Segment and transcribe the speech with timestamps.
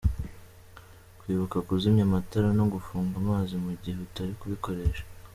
[1.19, 5.03] Kwibuka kuzimya amatara no gufunga amazi mu gihe utari kubikoresha.